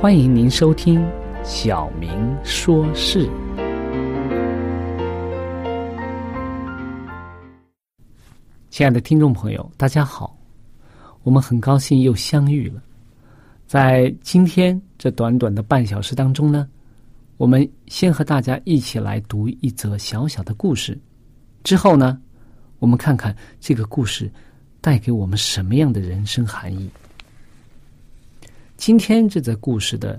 [0.00, 0.98] 欢迎您收听
[1.44, 3.28] 《小明说事》。
[8.70, 10.34] 亲爱的听众朋友，大家好，
[11.22, 12.82] 我们很高兴又相遇了。
[13.66, 16.66] 在今天这短短的半小时当中呢，
[17.36, 20.98] 我们先和大家一起来读一则小小的故事，
[21.62, 22.18] 之后呢，
[22.78, 24.32] 我们看看这个故事
[24.80, 26.88] 带给我们什么样的人生含义。
[28.80, 30.18] 今天这则故事的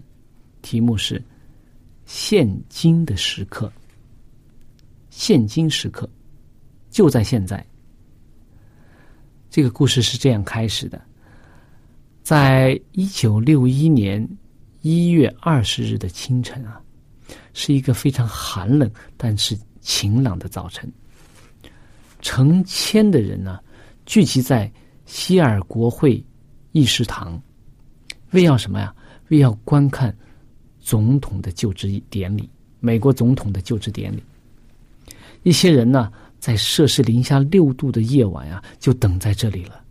[0.62, 1.20] 题目是
[2.06, 3.74] “现今的时刻”。
[5.10, 6.08] 现今时刻，
[6.92, 7.66] 就在现在。
[9.50, 11.02] 这个故事是这样开始的：
[12.22, 14.30] 在一九六一年
[14.82, 16.80] 一月二十日的清晨啊，
[17.54, 20.88] 是一个非常寒冷但是晴朗的早晨。
[22.22, 23.60] 成千的人呢，
[24.06, 24.72] 聚集在
[25.08, 26.24] 希尔国会
[26.74, 27.42] 议事堂。
[28.32, 28.94] 为要什么呀？
[29.30, 30.16] 为要观看
[30.80, 32.50] 总统的就职典礼，
[32.80, 34.22] 美国总统的就职典礼。
[35.44, 39.82] 一些人呢，在摄氏零下六度的夜晚呀，就等在这里了，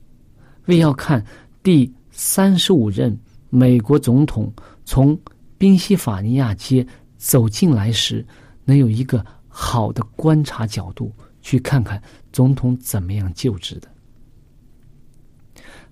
[0.66, 1.24] 为要看
[1.62, 3.18] 第三十五任
[3.48, 4.52] 美国总统
[4.84, 5.18] 从
[5.58, 6.86] 宾夕法尼亚街
[7.16, 8.24] 走进来时，
[8.64, 11.12] 能有一个好的观察角度，
[11.42, 12.00] 去看看
[12.32, 13.88] 总统怎么样就职的。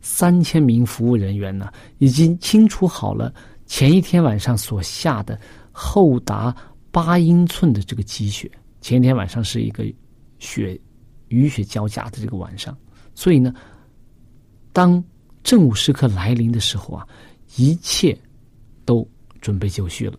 [0.01, 3.33] 三千名服务人员呢，已经清除好了
[3.67, 5.39] 前一天晚上所下的
[5.73, 6.55] 厚达
[6.91, 8.51] 八英寸的这个积雪。
[8.81, 9.85] 前一天晚上是一个
[10.39, 10.81] 雪
[11.29, 12.77] 雨雪交加的这个晚上，
[13.15, 13.53] 所以呢，
[14.73, 15.03] 当
[15.43, 17.07] 正午时刻来临的时候啊，
[17.57, 18.17] 一切
[18.85, 19.07] 都
[19.41, 20.17] 准备就绪了。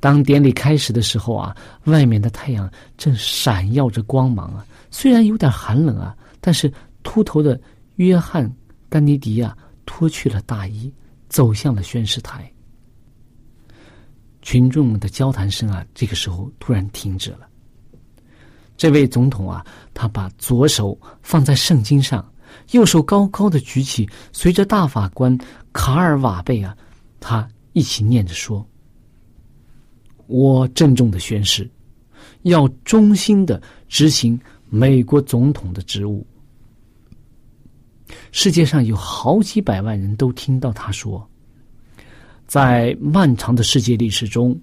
[0.00, 6.70] 当典礼开始的时候啊，外面的太阳正闪耀着光芒啊，虽然有点寒冷啊，但是
[7.02, 7.58] 秃头的。
[7.98, 8.48] 约翰·
[8.88, 10.92] 甘尼迪亚脱去了大衣，
[11.28, 12.48] 走向了宣誓台。
[14.40, 17.48] 群众们的交谈声啊，这个时候突然停止了。
[18.76, 22.24] 这位总统啊，他把左手放在圣经上，
[22.70, 25.36] 右手高高的举起，随着大法官
[25.72, 26.76] 卡尔瓦贝啊，
[27.18, 28.64] 他一起念着说
[30.28, 31.68] ：“我郑重的宣誓，
[32.42, 36.24] 要忠心的执行美国总统的职务。”
[38.32, 41.28] 世界上有好几百万人都听到他说，
[42.46, 44.58] 在漫长的世界历史中，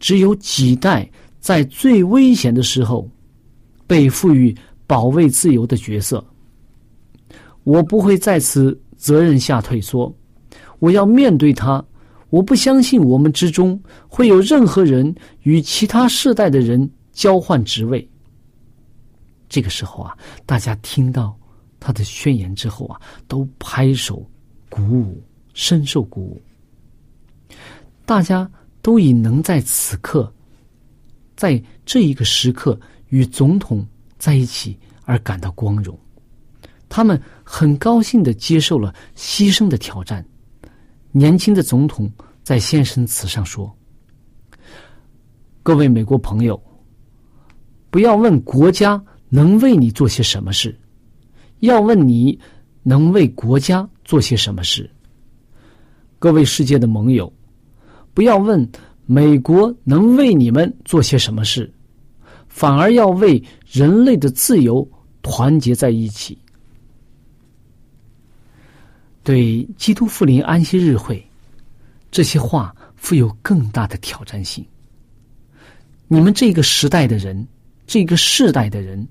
[0.00, 1.08] 只有几代
[1.40, 3.08] 在最危险的时候
[3.86, 4.54] 被赋予
[4.86, 6.24] 保卫自由的角色。
[7.64, 10.12] 我不会在此责任下退缩，
[10.78, 11.84] 我要面对他。
[12.30, 15.14] 我不相信我们之中会有任何人
[15.44, 18.06] 与其他世代的人交换职位。
[19.48, 20.14] 这个时候啊，
[20.44, 21.37] 大家听到。
[21.80, 24.24] 他的宣言之后啊，都拍手
[24.68, 25.22] 鼓舞，
[25.54, 26.42] 深受鼓舞。
[28.04, 30.32] 大家都以能在此刻，
[31.36, 32.78] 在这一个时刻
[33.08, 33.86] 与总统
[34.18, 35.98] 在一起而感到光荣。
[36.88, 40.24] 他们很高兴的接受了牺牲的挑战。
[41.12, 42.10] 年轻的总统
[42.42, 43.74] 在献身词上说
[45.62, 46.60] ：“各位美国朋友，
[47.90, 50.78] 不要问国家能为你做些什么事，
[51.60, 52.38] 要问你
[52.82, 54.88] 能为国家做些什么事。
[56.18, 57.32] 各位世界的盟友，
[58.14, 58.68] 不要问
[59.06, 61.72] 美国能为你们做些什么事，
[62.48, 64.88] 反而要为人类的自由
[65.22, 66.36] 团结在一起。”
[69.22, 71.22] 对基督复临安息日会，
[72.10, 74.64] 这些话富有更大的挑战性。
[76.06, 77.46] 你们这个时代的人，
[77.86, 79.06] 这个世代的人，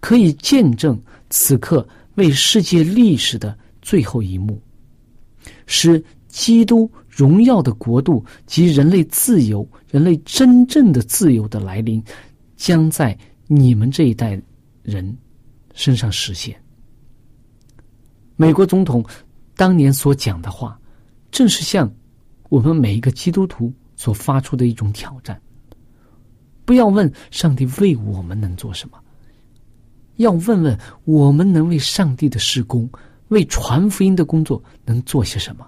[0.00, 0.98] 可以见证
[1.32, 4.60] 此刻为世界历史的最后一幕，
[5.64, 12.04] 使基督荣耀的国度及人类自由、人类真正的自由的来临，
[12.54, 14.38] 将在你们这一代
[14.82, 15.16] 人
[15.72, 16.54] 身上实现。
[18.36, 19.02] 美国总统。
[19.54, 20.80] 当年所讲的话，
[21.30, 21.88] 正是向
[22.48, 25.40] 我们每一个基督徒所发出的一种挑战。
[26.64, 28.98] 不要问上帝为我们能做什么，
[30.22, 32.88] 要问问我们能为上帝的施工、
[33.28, 35.66] 为传福音的工作能做些什么。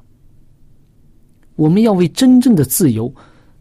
[1.55, 3.15] 我们要为真正的自由，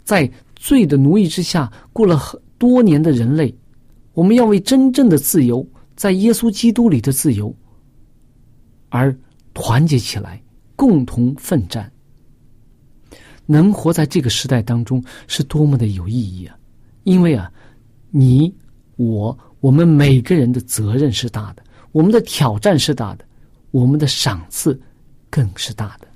[0.04, 3.54] 在罪的奴役之下过了很多年的人类，
[4.14, 7.54] 我们要为真正的自由，在耶稣基督里的自由
[8.90, 9.14] 而。
[9.56, 10.42] 团结起来，
[10.76, 11.92] 共同奋战。
[13.46, 16.58] 能活在这个时代当中，是多么的有意义啊！
[17.04, 17.52] 因为啊，
[18.10, 18.52] 你、
[18.96, 21.64] 我、我们每个人的责任是大的，
[21.94, 23.24] 我们的挑战是大的，
[23.72, 24.78] 我们的赏赐
[25.30, 26.08] 更是大的。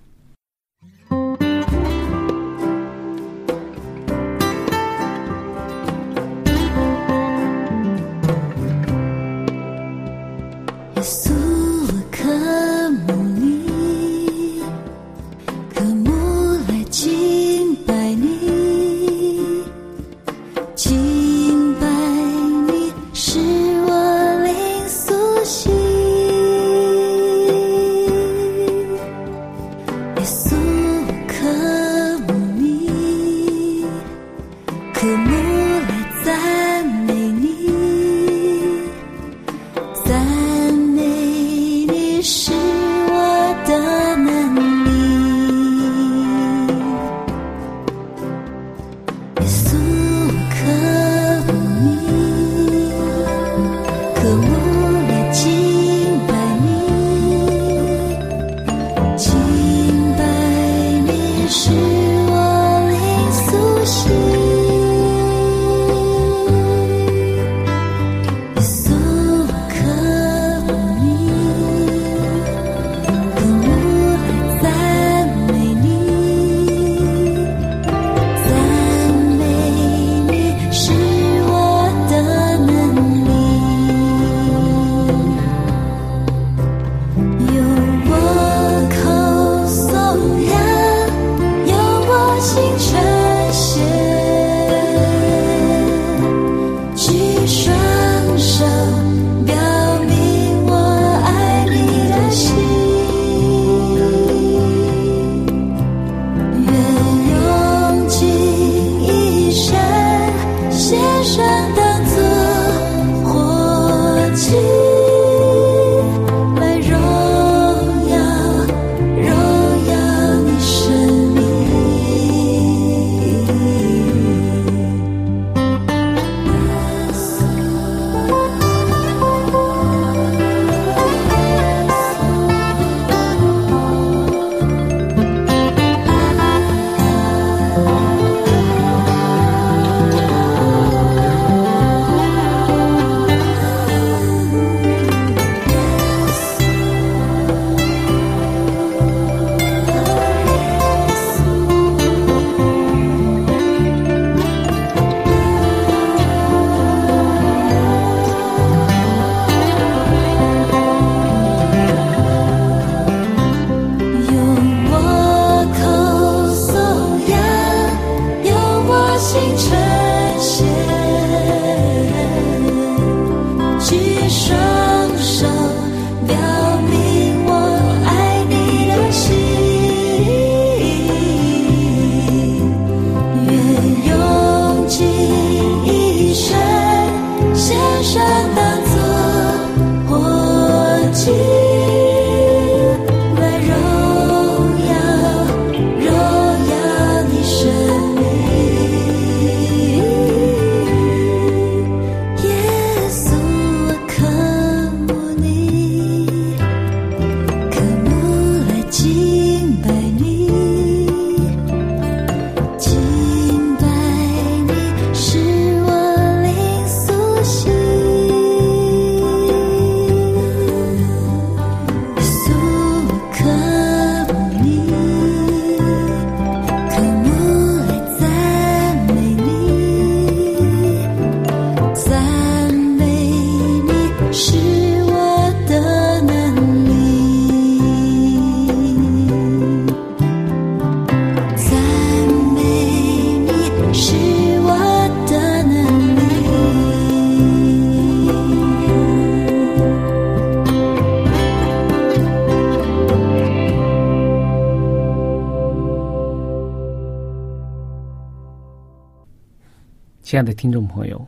[260.37, 261.27] 亲爱的听众朋友，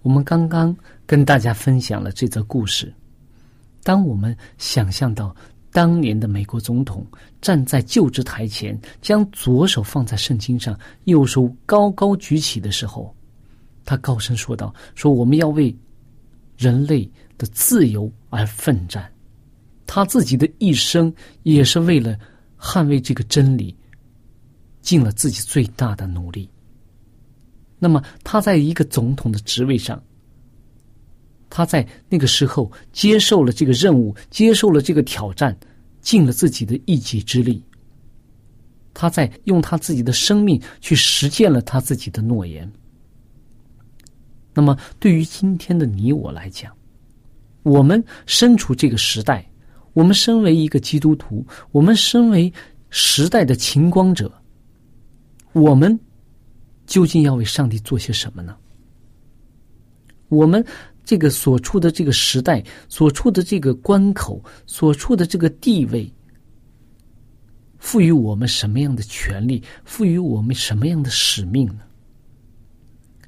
[0.00, 2.90] 我们刚刚跟大家分享了这则故事。
[3.82, 5.36] 当我们想象到
[5.70, 7.06] 当年的美国总统
[7.42, 13.14] 站在就职台前，将左手放在圣经上，右手高高举起的时候，
[13.84, 15.76] 他高声说道：“说我们要为
[16.56, 17.04] 人类
[17.36, 19.06] 的自由而奋战。”
[19.86, 22.18] 他自己的一生也是为了
[22.58, 23.76] 捍卫这个真理，
[24.80, 26.48] 尽了自己最大的努力。
[27.80, 30.00] 那么，他在一个总统的职位上，
[31.48, 35.56] 他在那个时候接受了这个任务，接受了这个挑战，
[36.00, 37.64] 尽了自己的一己之力。
[38.92, 42.70] 他在用他自己的生命去实践了他自己的诺言。
[44.54, 46.72] 那么，对于今天的你我来讲，
[47.62, 49.44] 我们身处这个时代。
[49.92, 52.52] 我们身为一个基督徒，我们身为
[52.90, 54.32] 时代的晴光者，
[55.52, 55.98] 我们
[56.90, 58.56] 究竟要为上帝做些什么呢？
[60.28, 60.64] 我们
[61.04, 66.12] 这个所处的这个时代，所处的这个关口，所处的这个地位，
[67.78, 69.62] 赋予我们什么样的权利？
[69.84, 71.82] 赋予我们什么样的使命呢？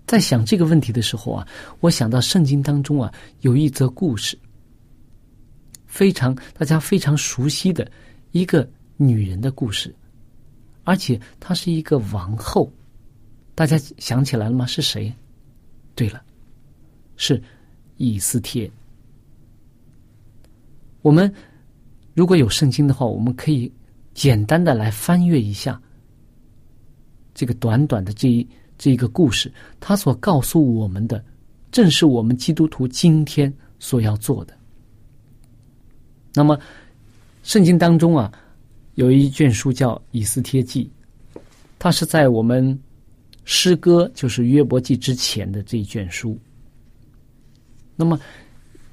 [0.06, 1.46] 在想这个问题的时候啊，
[1.78, 4.36] 我想到圣经当中啊，有一则故事。
[5.86, 7.88] 非常大家非常熟悉的
[8.32, 9.94] 一个女人的故事，
[10.82, 12.72] 而且她是一个王后，
[13.62, 14.66] 大家想起来了吗？
[14.66, 15.14] 是谁？
[15.94, 16.20] 对了，
[17.16, 17.40] 是
[17.96, 18.68] 以斯帖。
[21.00, 21.32] 我们
[22.12, 23.72] 如果有圣经的话，我们可以
[24.14, 25.80] 简单的来翻阅一下
[27.34, 28.44] 这个短短的这一
[28.76, 31.24] 这一个故事，它所告诉我们的，
[31.70, 34.58] 正是我们基督徒今天所要做的。
[36.34, 36.58] 那么，
[37.44, 38.32] 圣经当中啊，
[38.96, 40.90] 有一卷书叫《以斯帖记》，
[41.78, 42.76] 它是在我们
[43.44, 46.38] 诗歌就是约伯记之前的这一卷书。
[47.96, 48.16] 那么，《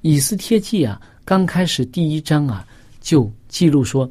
[0.02, 2.68] 以斯帖记》啊，刚开始第一章啊，
[3.00, 4.10] 就记录说，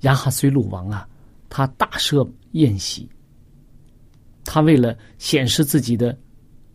[0.00, 1.08] 亚哈随鲁王啊，
[1.48, 3.08] 他大设宴席，
[4.44, 6.16] 他为了显示自己的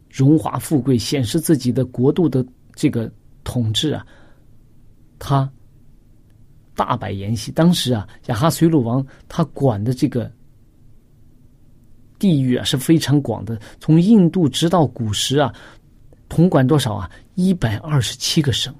[0.09, 2.45] 荣华富贵，显示自己的国度的
[2.75, 3.11] 这个
[3.43, 4.05] 统治啊，
[5.19, 5.49] 他。
[6.75, 10.31] 大摆筵席，当时啊，亚哈随鲁王他管的这个
[12.23, 15.53] 地域啊是非常广的，从印度直到古时啊，
[16.29, 17.11] 统管多少啊？
[17.35, 18.73] 一百二十七个省。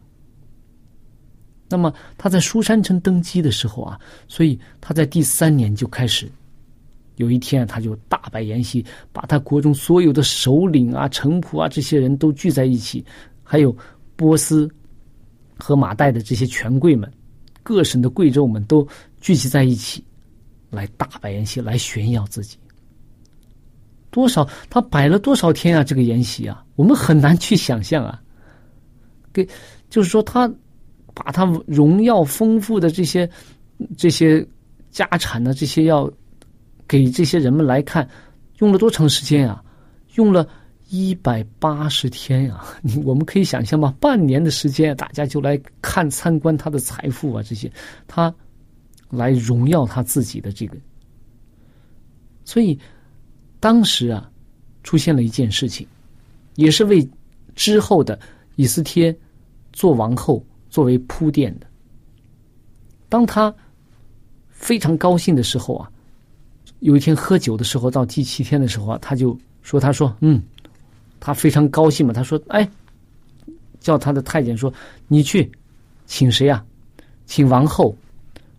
[1.68, 6.32] 那么他在书山城登基的时候啊，所以他在第三年就开始，
[7.18, 13.04] 有一天他就大摆筵席，把他国中所有的首领啊、臣仆啊这些人都聚在一起，
[13.44, 13.76] 还有
[14.16, 14.74] 波斯
[15.58, 17.12] 和马代的这些权贵们。
[17.62, 18.88] 各省的贵胄们都
[19.20, 20.02] 聚集在一起，
[20.70, 22.56] 来大摆筵席，来炫耀自己。
[24.14, 25.84] 多少他摆了多少天啊？
[25.84, 28.22] 这个筵席啊，我们很难去想象啊。
[29.34, 29.46] 给，
[29.90, 30.48] 就是说他
[31.14, 33.30] 把他荣耀丰富的这些
[33.98, 34.48] 这些
[34.92, 36.10] 家产呢，这些要
[36.88, 38.08] 给这些人们来看，
[38.60, 39.62] 用了多长时间啊？
[40.14, 40.48] 用了。
[40.90, 42.64] 一百八十天 呀，
[43.04, 43.96] 我们可以想象吗？
[44.00, 47.72] 半年的时间，大家就来看参观他的财富啊，这些
[48.06, 48.32] 他
[49.10, 50.78] 来荣耀他自己的这个。
[52.46, 52.78] 所以
[53.64, 54.30] 当时啊，
[54.84, 55.88] 出现了一件事情，
[56.56, 57.08] 也是为
[57.56, 58.20] 之后的
[58.58, 59.18] 以斯帖
[59.72, 61.68] 做王后作为铺垫的。
[63.08, 63.56] 当他
[64.50, 65.90] 非常高兴的时候啊，
[66.80, 70.44] 有一天喝酒的时候，到第七天的时候啊，他就说：“他说，嗯。”
[71.22, 72.70] 他非常高兴嘛，他说：“哎，
[73.80, 74.74] 叫他的太监说，
[75.08, 75.50] 你去，
[76.06, 76.62] 请谁呀？
[77.26, 77.96] 请王后，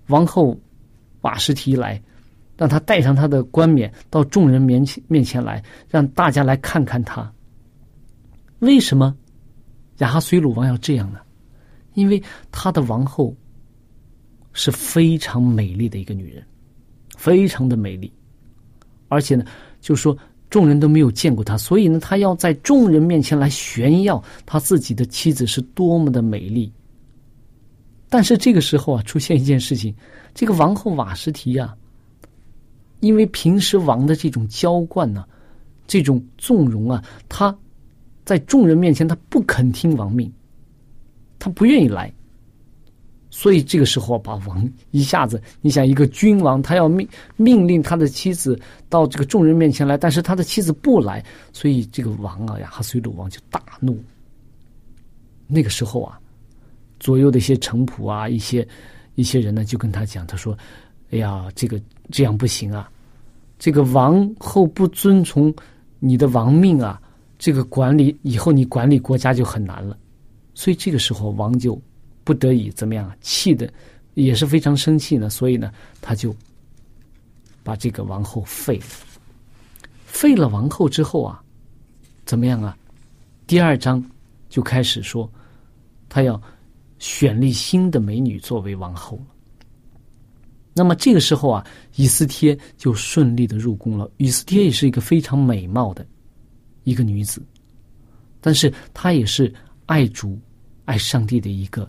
[0.07, 0.59] 王后
[1.21, 2.03] 瓦什提来，
[2.57, 7.33] 让他带上他的冠冕到众人面前面前来，让大家来看看他。
[8.61, 9.17] 为什么
[9.99, 11.21] 亚哈随鲁王要这样呢？
[11.95, 13.35] 因为他的王后
[14.53, 16.45] 是非常美丽的一个女人，
[17.17, 18.13] 非常的美丽，
[19.09, 19.45] 而且呢，
[19.81, 20.17] 就说。”
[20.51, 26.73] 众人都没有见过他，所以呢，他要在众人面前来炫耀他自己的妻子是多么的美丽。
[28.09, 29.93] 但是这个时候啊，出现一件事情，
[30.33, 31.75] 这个王后瓦什提呀，
[33.05, 35.27] 因为平时王的这种娇惯呢，
[35.87, 37.55] 这种纵容啊，他
[38.25, 40.33] 在众人面前他不肯听王命，
[41.39, 42.11] 他不愿意来。
[43.29, 47.07] 所以这个时候，把王一下子，你想一个君王，他要命
[47.37, 48.59] 命令他的妻子
[48.89, 54.03] 到这个众人面前来，但是他的妻子不来，所以这个王啊，亚哈随鲁王就大怒。
[55.47, 56.19] 那个时候啊，
[57.01, 58.67] 左右的一些臣仆啊，一些
[59.17, 60.57] 一些人呢，就跟他讲，他说
[61.11, 61.79] ：“哎呀，这个
[62.13, 62.89] 这样不行啊，
[63.65, 65.51] 这个王后不遵从
[65.99, 67.01] 你的王命啊，
[67.39, 69.97] 这个管理以后你管理国家就很难了。
[70.53, 71.81] 所以这个时候王就
[72.25, 73.17] 不得已怎么样啊？
[73.23, 73.73] 气的
[74.13, 75.31] 也是非常生气呢。
[75.31, 76.37] 所以呢，他就
[77.63, 78.85] 把这个王后废了。
[80.05, 81.43] 废了王后之后啊，
[82.27, 82.77] 怎么样啊？
[83.47, 84.05] 第二章
[84.51, 85.27] 就开始说，
[86.11, 86.39] 他要
[86.99, 89.34] 选立新的美女作为王后了。
[90.77, 91.65] 那么这个时候啊，
[91.95, 94.11] 以斯帖就顺利的入宫了。
[94.17, 96.05] 以斯帖也是一个非常美貌的
[96.83, 97.41] 一个女子，
[98.41, 99.55] 但是她也是
[99.87, 100.37] 爱主、
[100.85, 101.89] 爱上帝的一个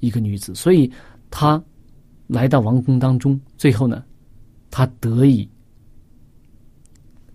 [0.00, 0.90] 一个女子，所以
[1.30, 1.62] 她
[2.26, 4.04] 来到王宫当中，最后呢，
[4.72, 5.48] 她得以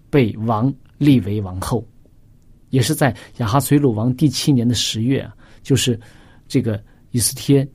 [0.10, 1.88] 被王立为王后，
[2.70, 5.98] 也是在亚哈随鲁王第七年的十月啊，就是
[6.50, 7.66] 这个以斯帖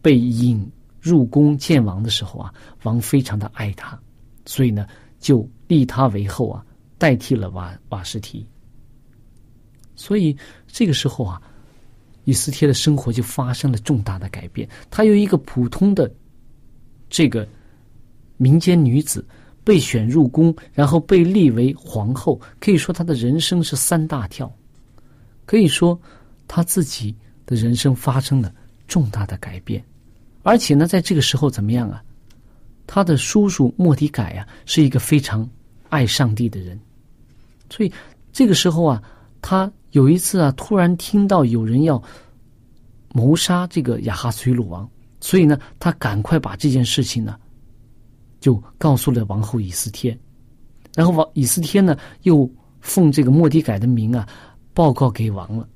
[0.00, 0.66] 被引。
[1.02, 3.98] 入宫见王的时候啊，王非常的爱他，
[4.46, 4.86] 所以呢，
[5.18, 6.64] 就立他为后啊，
[6.96, 8.46] 代替了瓦瓦什提。
[9.96, 10.36] 所以
[10.68, 11.42] 这个时候啊，
[12.22, 14.68] 以斯帖的生活就发生了重大的改变。
[14.90, 16.08] 她由一个普通的
[17.10, 17.46] 这个
[18.36, 19.26] 民间女子
[19.64, 24.50] 被选入宫，然后被立为皇后，可以说她的人生是三大跳，
[25.46, 26.00] 可以说
[26.46, 27.12] 她自己
[27.44, 28.54] 的人生发生了
[28.86, 29.84] 重大的改变。
[30.42, 32.02] 而且呢，在这个时候怎么样啊？
[32.84, 35.48] 他的叔叔莫迪改呀，是一个非常
[35.88, 36.78] 爱上帝的人，
[37.70, 37.92] 所以
[38.32, 39.02] 这个时候啊，
[39.40, 42.02] 他有一次啊，突然听到有人要
[43.14, 44.86] 谋杀这个亚哈随鲁王，
[45.20, 47.38] 所以呢，他赶快把这件事情呢，
[48.40, 50.18] 就告诉了王后以斯帖，
[50.94, 52.50] 然后王以斯帖呢，又
[52.80, 54.28] 奉这个莫迪改的名啊，
[54.74, 55.66] 报告给王了，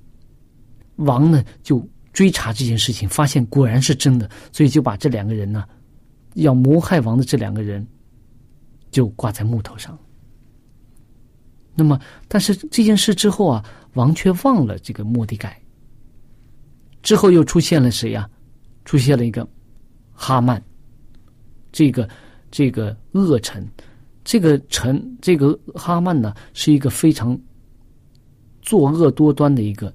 [0.96, 1.86] 王呢就。
[2.16, 5.66] 追查这件事情，发现果然是真的，所以就把这两个人呢，
[6.32, 7.86] 要谋害王的这两个人，
[8.90, 9.98] 就挂在木头上。
[11.74, 15.60] 那么，但是这件事之后啊，王却忘了这个莫迪改。
[17.02, 18.26] 之后又出现了谁呀？
[18.86, 19.46] 出现了一个
[20.14, 20.58] 哈曼，
[21.70, 22.08] 这个
[22.50, 23.68] 这个恶臣，
[24.24, 27.38] 这个臣这个哈曼呢，是一个非常
[28.62, 29.94] 作恶多端的一个。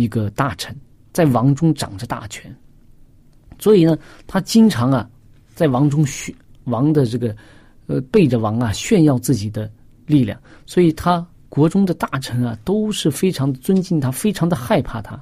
[0.00, 0.74] 一个大臣
[1.12, 2.54] 在王中掌着大权，
[3.58, 5.08] 所以呢，他经常啊
[5.54, 6.34] 在王中炫
[6.64, 7.36] 王的这个
[7.86, 9.70] 呃背着王啊炫耀自己的
[10.06, 15.20] 力量，所以他国中的大臣啊都是非常尊敬他，非常的害怕他。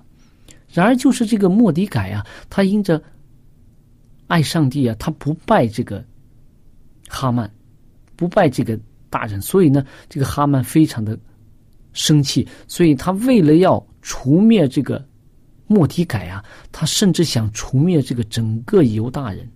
[0.71, 3.03] 然而，就是这个莫迪改啊，他因着
[4.27, 6.05] 爱上帝啊，他不拜这个
[7.09, 7.51] 哈曼，
[8.15, 11.19] 不拜这个大人，所以呢，这个哈曼非常的
[11.99, 13.85] 生气，所以他为了要。
[14.01, 15.05] 除灭这个
[15.67, 19.47] 莫提改啊，他甚至想除灭这个整个犹大人，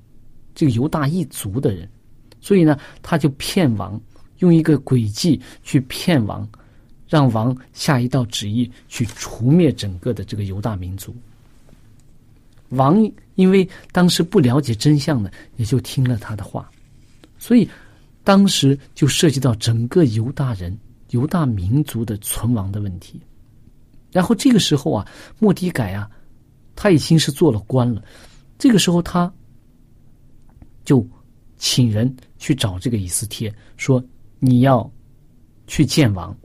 [0.54, 1.88] 这个犹大一族的人，
[2.38, 3.98] 所以呢，他就骗王，
[4.40, 6.46] 用一个诡计去骗王，
[7.08, 11.16] 让王下一道旨意去除灭整个的这个犹大民族。
[12.70, 16.70] 王因为当时不了解真相呢，也就听了他的话，
[17.38, 17.66] 所以
[18.22, 20.76] 当时就涉及到整个犹大人、
[21.12, 23.18] 犹大民族的存亡的问题。
[24.10, 26.10] 然后这个时候啊，莫迪改啊，
[26.76, 28.04] 他已经是做了官了。
[28.58, 29.32] 这个时候他
[30.84, 31.06] 就
[31.56, 34.04] 请人去找这个以斯帖，说
[34.38, 34.90] 你要
[35.66, 36.36] 去见王，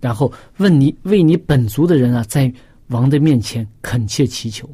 [0.00, 2.52] 然后问你为你本族的人啊，在
[2.88, 4.68] 王的面前恳切祈求。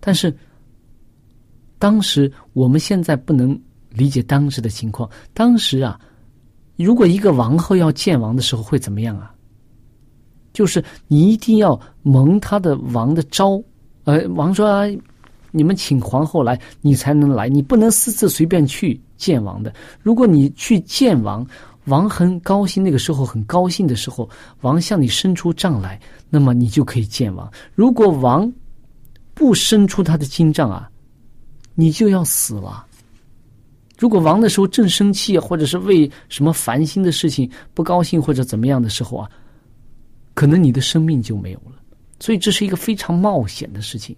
[0.00, 0.36] 但是
[1.78, 3.58] 当时我们现在不能
[3.90, 5.08] 理解当时的情况。
[5.32, 6.00] 当时啊，
[6.76, 9.30] 如果一个王后要见王的时候会怎么样啊？
[10.52, 13.60] 就是你一定要蒙他的王的招，
[14.04, 14.86] 呃，王说，
[15.50, 19.74] 你们请皇后来，你才能来，你不能私自随便去见王的。
[20.00, 21.44] 如果你去见王，
[21.86, 24.28] 王很高兴，那个时候很高兴的时候，
[24.60, 27.50] 王向你伸出杖来，那么你就可以见王。
[27.74, 28.52] 如果王
[29.34, 30.88] 不伸出他的金杖啊，
[31.74, 32.86] 你就要死了。
[34.04, 39.30] 如果王的时候正生气，或者是为什么烦心的事情不高兴，或者怎么样的时候啊。
[40.34, 41.80] 可能你的生命就没有了，
[42.20, 44.14] 所以这是一个非常冒险的事情。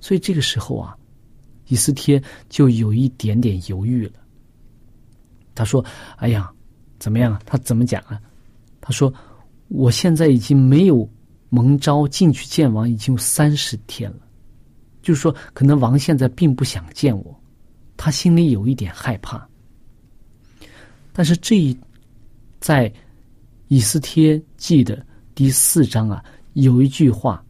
[0.00, 0.94] 所以这个时候啊，
[1.68, 4.12] 以斯帖就有一点点犹豫了。
[5.54, 5.82] 他说
[6.20, 6.52] ：“哎呀，
[6.98, 7.40] 怎么样啊？
[7.46, 8.20] 他怎么讲啊？
[8.82, 9.10] 他说：
[9.68, 11.08] 我现在已经没有
[11.48, 14.18] 蒙召进去见王，已经有三十天了。
[15.00, 17.40] 就是说，可能王现在并不想见我，
[17.96, 19.46] 他心里有一点害怕。
[21.12, 21.76] 但是这一
[22.60, 22.92] 在。”
[23.68, 25.04] 以斯帖记的
[25.34, 27.42] 第四章啊，有一句话，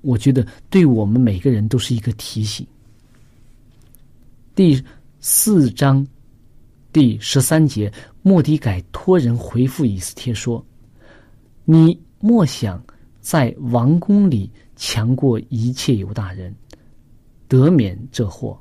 [0.00, 2.64] 我觉得对我们每个人都是一个提醒。
[4.54, 4.82] 第
[5.18, 6.06] 四章
[6.92, 7.92] 第十三节，
[8.22, 10.64] 莫迪改托人回复以斯帖说
[11.66, 12.82] ：“你莫想
[13.20, 16.54] 在王宫里强过一切犹大人，
[17.48, 18.58] 得免这祸。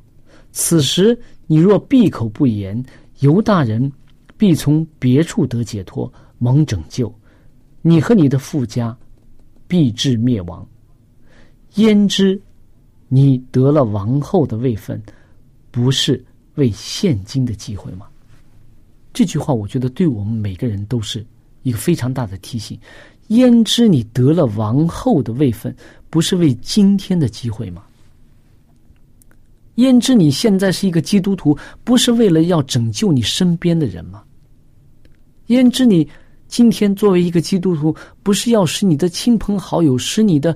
[0.53, 2.81] 此时你若闭口不言，
[3.19, 3.91] 犹大人
[4.37, 7.13] 必从别处得解脱，蒙拯救。
[7.81, 8.95] 你和你的富家
[9.67, 10.65] 必至灭亡。
[11.75, 12.39] 焉知
[13.09, 15.01] 你得了王后的位分，
[15.71, 16.23] 不是
[16.55, 18.05] 为现今的机会吗？”
[19.11, 21.25] 这句话，我觉得对我们每个人都是
[21.63, 22.79] 一个非常大的提醒。
[23.29, 25.75] 焉知你得了王后的位分，
[26.09, 27.83] 不是为今天的机会吗？
[29.75, 34.23] 焉知你现在是一个基督徒，不是为了要拯救你身边的人吗？
[35.47, 36.07] 焉知你
[36.47, 40.55] 今天作为一个基督徒，不是要使你的亲朋好友、使你的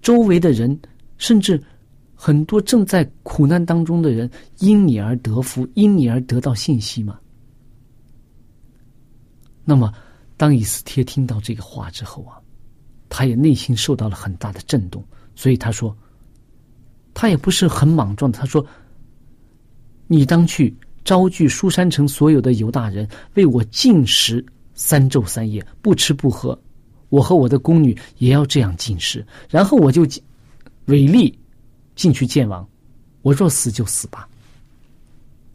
[0.00, 0.78] 周围的人，
[1.18, 1.62] 甚至
[2.14, 7.18] 很多正在苦难当中的人，因你而得福，因你而得到信息吗？
[9.64, 9.92] 那么，
[10.36, 12.40] 当以斯帖听到这个话之后啊，
[13.08, 15.04] 他也内心受到了很大的震动，
[15.36, 15.96] 所以他说，
[17.14, 18.30] 他也不是很莽撞。
[18.32, 18.64] 他说
[20.08, 24.44] ：“你当去招聚书山城所有的犹大人，为我进食
[24.74, 26.58] 三昼三夜，不吃不喝。
[27.08, 29.24] 我和我的宫女也要这样进食。
[29.48, 30.06] 然后我就
[30.86, 31.38] 违例
[31.94, 32.66] 进去见王。
[33.22, 34.28] 我若死就死吧。”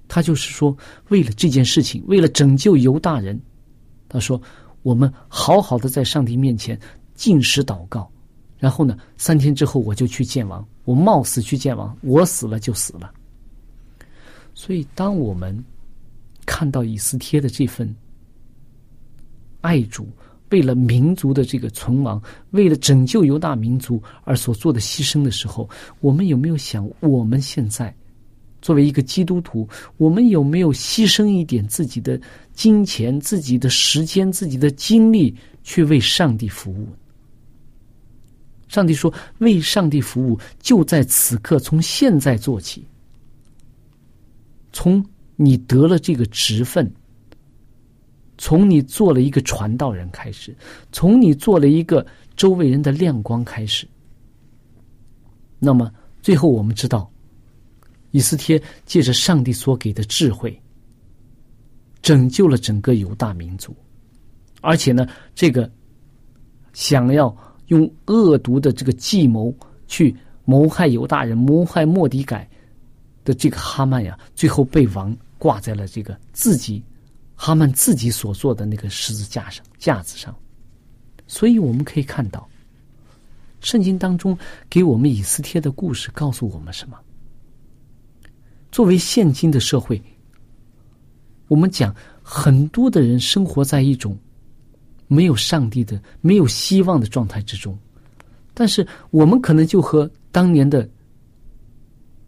[0.10, 0.76] 他就是说，
[1.10, 3.38] 为了这件事情，为了拯救犹大人。
[4.08, 4.41] 他说
[4.84, 6.80] ：“我们好好的在上帝面前
[7.13, 8.10] 进食祷告，
[8.58, 10.65] 然后呢，三天之后我就去见王。
[10.84, 13.12] 我冒死去见王，我死了就死了。
[14.54, 15.63] 所以，当我们
[16.46, 17.93] 看到以斯帖的这份
[19.62, 20.08] 爱主，
[20.50, 27.93] 为了民族的这个存亡，为了拯救犹大民族而所做的牺牲的时候，我们有没有想，我们现在？”
[28.60, 32.20] 作为一个基督徒，我们有没有牺牲一点自己的
[32.54, 36.88] 金钱、自己的时间、自己的精力，去为上帝服务？
[38.68, 42.86] 上帝说：“为上帝服务，就在此刻，从现在做起。
[44.72, 45.04] 从
[45.36, 46.92] 你得了这个职分，
[48.38, 50.56] 从你做了一个传道人开始，
[50.92, 53.88] 从你做了一个周围人的亮光开始。
[55.60, 57.10] 那么，最后我们知道。”
[58.12, 60.60] 以斯帖借着上帝所给的智慧，
[62.02, 63.76] 拯救了整个犹大民族，
[64.62, 65.70] 而且呢，这个
[66.72, 67.36] 想要
[67.68, 69.54] 用恶毒的这个计谋
[69.88, 72.50] 去谋害犹大人、谋害莫迪改
[73.24, 76.84] 的这个哈曼呀，最后被王挂在了这个自己
[77.36, 80.36] 哈曼自己所做的那个十字架上架子上。
[81.28, 82.48] 所以我们可以看到，
[83.60, 84.38] 圣经当中
[84.70, 86.98] 给我们以斯帖的故事告诉我们什么？
[88.72, 90.02] 作为现今的社会，
[91.50, 94.18] 我们讲很多的人生活在一种
[95.08, 97.78] 没有上帝的、没有希望的状态之中，
[98.54, 100.88] 但是我们可能就和当年的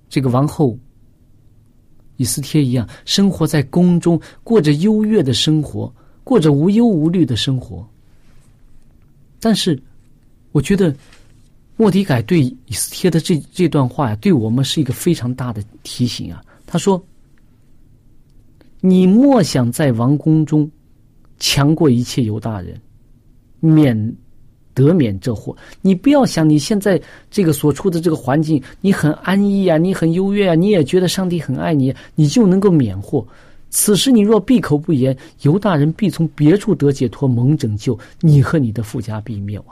[0.09, 0.77] 这个王后
[2.17, 7.87] 以斯帖一样，生活在宫中，过着优越的生活，过着无忧无虑的生活。
[9.39, 9.81] 但是，
[10.51, 10.95] 我觉得。
[11.81, 16.43] 莫迪改对以斯帖的这这段话呀，对我们是一个非常大的提醒啊。
[16.67, 17.01] 他说
[18.81, 20.69] ：“你莫想在王宫中
[21.39, 22.80] 强过一切犹大人，
[23.60, 24.15] 免
[24.73, 25.56] 得免这祸。
[25.82, 33.25] 你不要想你现在这个所处的这个环境，你很安逸啊，你很优越啊，你也觉得上帝很爱你，你就能够免祸。
[33.69, 39.67] 此时你若闭口不言，犹大人必从别处得解脱，蒙拯救，你和你的富家必灭亡。”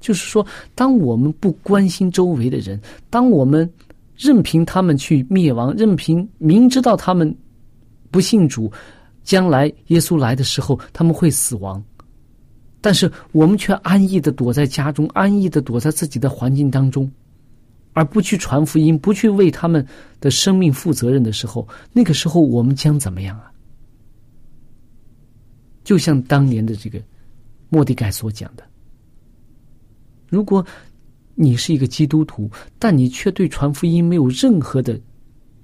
[0.00, 3.68] 就是说，当我们不关心周围的人，当我们
[4.16, 7.36] 任凭他们去灭亡，任凭明知道他们
[8.12, 8.70] 不信主，
[9.28, 11.84] 将来耶稣来的时候他们会死亡，
[12.80, 17.12] 但是我们却安逸的躲在家中，安逸的躲在自己的环境当中，
[17.92, 19.86] 而不去传福音，不去为他们
[20.18, 23.52] 的生命负责任的时候，那个时候我们将怎么样啊？
[25.84, 26.98] 就像当年的这个
[27.68, 28.64] 莫迪盖所讲的。
[30.26, 30.64] 如果
[31.34, 34.98] 你是一个基督徒，但你却对传福音没有任何的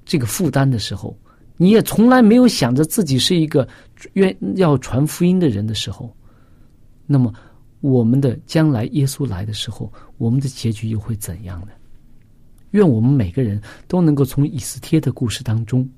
[0.05, 1.19] 这个负担的时候，
[1.65, 3.67] 你也从来没有想着自己是一个
[4.13, 6.15] 愿要传福音的人的时候，
[7.07, 7.33] 那么
[7.81, 11.69] 我们的将来耶稣来的时候，我们的结局又会怎样呢？
[12.73, 15.89] 愿我们每个人都能够从以斯帖的故事当中，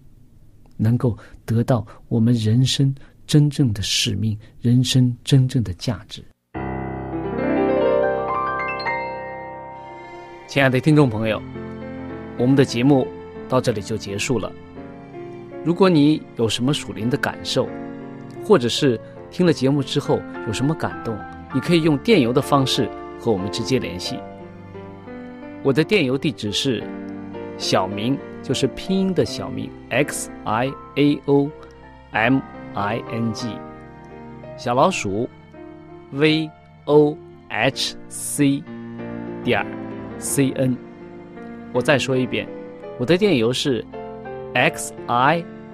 [0.77, 2.95] 能够得到我们人生
[3.27, 6.23] 真正的使命，人生真正的价值。
[10.47, 11.43] 亲爱的听众朋友，
[12.39, 13.05] 我们的节目
[13.49, 14.53] 到这里就结束了。
[15.67, 17.69] 如果你有什么属灵的感受，
[18.45, 19.01] 或者是
[19.33, 21.19] 听了节目之后有什么感动，
[21.53, 24.17] 你可以用电邮的方式和我们直接联系。
[25.65, 26.85] 我的电邮地址是
[27.59, 31.51] 小明，就是拼音的小明 x i a o
[32.13, 32.41] m
[32.75, 33.49] i n g，
[34.57, 35.29] 小老鼠
[36.13, 36.49] v
[36.85, 38.63] o h c
[39.43, 39.67] 点
[40.21, 40.77] c n。
[41.73, 42.47] 我再说一遍，
[43.01, 43.85] 我的电邮是
[44.55, 45.45] x i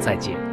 [0.00, 0.49] 再见。